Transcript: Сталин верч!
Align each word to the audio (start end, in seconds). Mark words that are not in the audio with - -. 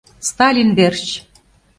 Сталин 0.29 0.69
верч! 0.77 1.05